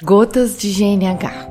[0.00, 1.48] Gotas de GNH.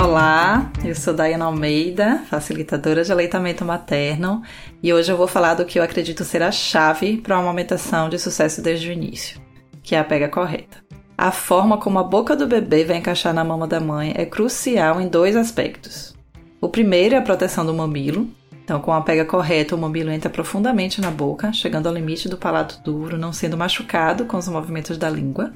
[0.00, 4.40] Olá, eu sou Dayana Almeida, facilitadora de aleitamento materno,
[4.80, 8.08] e hoje eu vou falar do que eu acredito ser a chave para uma amamentação
[8.08, 9.40] de sucesso desde o início,
[9.82, 10.78] que é a pega correta.
[11.16, 15.00] A forma como a boca do bebê vai encaixar na mama da mãe é crucial
[15.00, 16.16] em dois aspectos.
[16.60, 18.28] O primeiro é a proteção do mamilo,
[18.68, 22.36] então, com a pega correta, o mamilo entra profundamente na boca, chegando ao limite do
[22.36, 25.54] palato duro, não sendo machucado com os movimentos da língua.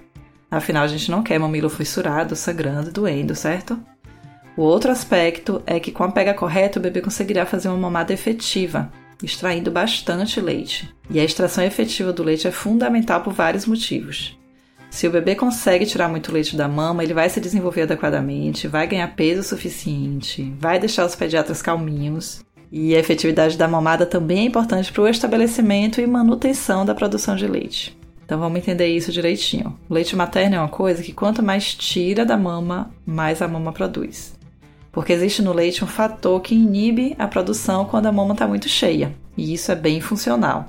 [0.50, 3.78] Afinal, a gente não quer mamilo fissurado, sangrando, doendo, certo?
[4.56, 8.14] O outro aspecto é que com a pega correta, o bebê conseguirá fazer uma mamada
[8.14, 8.90] efetiva,
[9.22, 10.90] extraindo bastante leite.
[11.10, 14.38] E a extração efetiva do leite é fundamental por vários motivos.
[14.88, 18.86] Se o bebê consegue tirar muito leite da mama, ele vai se desenvolver adequadamente, vai
[18.86, 24.44] ganhar peso suficiente, vai deixar os pediatras calminhos e a efetividade da mamada também é
[24.44, 27.94] importante para o estabelecimento e manutenção da produção de leite.
[28.24, 29.78] Então vamos entender isso direitinho.
[29.90, 33.72] O leite materno é uma coisa que quanto mais tira da mama, mais a mama
[33.72, 34.34] produz.
[34.90, 38.70] Porque existe no leite um fator que inibe a produção quando a mama está muito
[38.70, 40.68] cheia, e isso é bem funcional.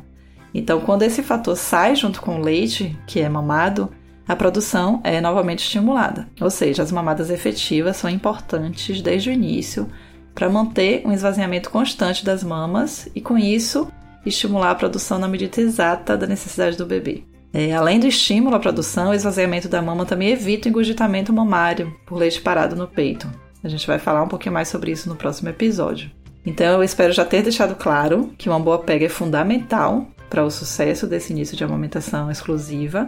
[0.54, 3.90] Então, quando esse fator sai junto com o leite, que é mamado,
[4.28, 6.28] a produção é novamente estimulada.
[6.40, 9.90] Ou seja, as mamadas efetivas são importantes desde o início
[10.34, 13.88] para manter um esvaziamento constante das mamas e, com isso,
[14.26, 17.24] estimular a produção na medida exata da necessidade do bebê.
[17.54, 21.96] É, além do estímulo à produção, o esvaziamento da mama também evita o engurgitamento mamário
[22.06, 23.30] por leite parado no peito.
[23.64, 26.10] A gente vai falar um pouquinho mais sobre isso no próximo episódio.
[26.46, 30.50] Então, eu espero já ter deixado claro que uma boa pega é fundamental para o
[30.50, 33.08] sucesso desse início de amamentação exclusiva.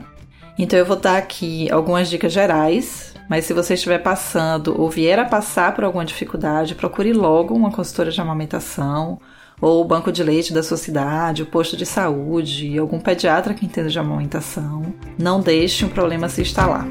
[0.59, 5.17] Então, eu vou dar aqui algumas dicas gerais mas se você estiver passando ou vier
[5.19, 9.19] a passar por alguma dificuldade, procure logo uma consultora de amamentação
[9.59, 13.65] ou o banco de leite da sua cidade, o posto de saúde, algum pediatra que
[13.65, 14.93] entenda de amamentação.
[15.17, 16.85] Não deixe um problema se instalar.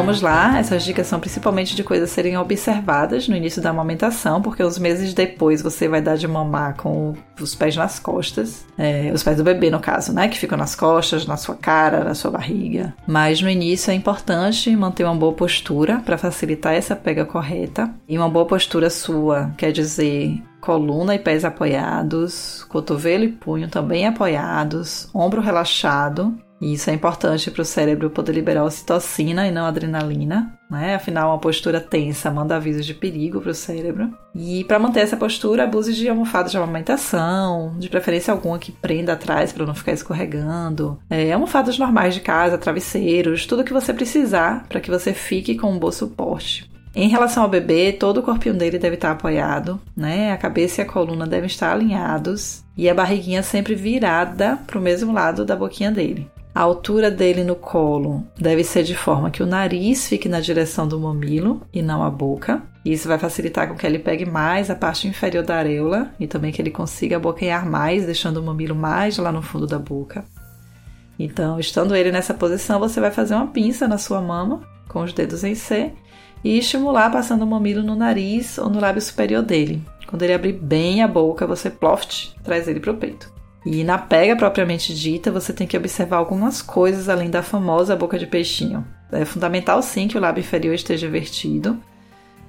[0.00, 4.62] Vamos lá, essas dicas são principalmente de coisas serem observadas no início da amamentação, porque
[4.62, 9.22] os meses depois você vai dar de mamar com os pés nas costas, é, os
[9.22, 12.30] pés do bebê no caso, né, que ficam nas costas, na sua cara, na sua
[12.30, 12.94] barriga.
[13.06, 17.92] Mas no início é importante manter uma boa postura para facilitar essa pega correta.
[18.08, 24.06] E uma boa postura sua quer dizer coluna e pés apoiados, cotovelo e punho também
[24.06, 29.64] apoiados, ombro relaxado e isso é importante para o cérebro poder liberar ocitocina e não
[29.64, 30.94] adrenalina, né?
[30.94, 34.12] Afinal, uma postura tensa manda avisos de perigo para o cérebro.
[34.34, 39.14] E para manter essa postura, abuse de almofadas de amamentação, de preferência alguma que prenda
[39.14, 41.00] atrás para não ficar escorregando.
[41.08, 45.72] É, almofadas normais de casa, travesseiros, tudo que você precisar para que você fique com
[45.72, 46.70] um bom suporte.
[46.94, 50.32] Em relação ao bebê, todo o corpinho dele deve estar apoiado, né?
[50.32, 54.82] A cabeça e a coluna devem estar alinhados e a barriguinha sempre virada para o
[54.82, 56.28] mesmo lado da boquinha dele.
[56.52, 60.86] A altura dele no colo deve ser de forma que o nariz fique na direção
[60.86, 62.62] do mamilo e não a boca.
[62.84, 66.50] Isso vai facilitar com que ele pegue mais a parte inferior da areola e também
[66.50, 70.24] que ele consiga abocanhar mais, deixando o mamilo mais lá no fundo da boca.
[71.16, 75.12] Então, estando ele nessa posição, você vai fazer uma pinça na sua mama com os
[75.12, 75.92] dedos em C
[76.42, 79.82] e estimular passando o mamilo no nariz ou no lábio superior dele.
[80.06, 83.32] Quando ele abrir bem a boca, você ploft, traz ele para o peito.
[83.64, 88.18] E na pega propriamente dita, você tem que observar algumas coisas além da famosa boca
[88.18, 88.86] de peixinho.
[89.12, 91.78] É fundamental sim que o lábio inferior esteja vertido,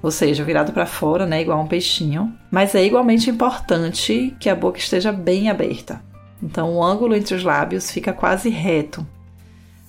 [0.02, 4.54] ou seja, virado para fora, né, igual um peixinho, mas é igualmente importante que a
[4.54, 6.02] boca esteja bem aberta.
[6.42, 9.06] Então o ângulo entre os lábios fica quase reto.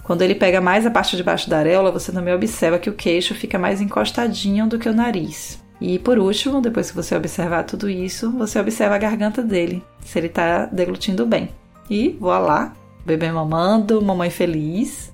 [0.03, 2.93] Quando ele pega mais a parte de baixo da areola, você também observa que o
[2.93, 5.62] queixo fica mais encostadinho do que o nariz.
[5.83, 10.17] E por último, depois que você observar tudo isso, você observa a garganta dele, se
[10.17, 11.49] ele está deglutindo bem.
[11.89, 12.71] E voilá,
[13.05, 15.11] bebê mamando, mamãe feliz.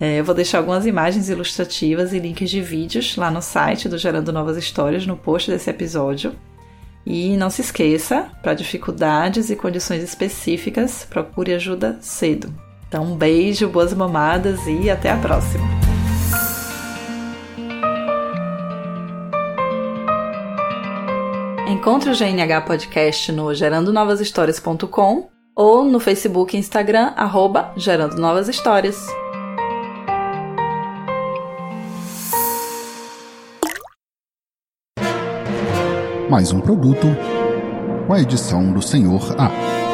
[0.00, 3.98] É, eu vou deixar algumas imagens ilustrativas e links de vídeos lá no site do
[3.98, 6.34] Gerando Novas Histórias, no post desse episódio.
[7.04, 12.50] E não se esqueça, para dificuldades e condições específicas, procure ajuda cedo.
[12.88, 15.75] Então, um beijo, boas mamadas e até a próxima!
[21.66, 29.04] Encontre o GNH Podcast no gerandonovashistórias.com ou no Facebook e Instagram, arroba Gerando Novas Histórias.
[36.30, 37.08] Mais um produto
[38.06, 39.85] com a edição do Senhor A.